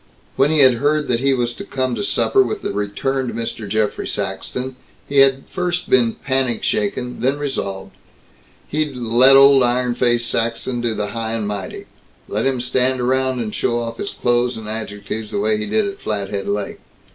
[0.35, 3.69] When he had heard that he was to come to supper with the returned Mr.
[3.69, 4.75] Geoffrey Saxton,
[5.07, 7.91] he had first been panic shaken, then resolved.
[8.67, 11.85] He'd "let old iron face Saxton do the high and mighty.
[12.27, 15.99] Let him stand around and show off his clothes and adjectives, way he did at
[16.01, 16.79] Flathead Lake."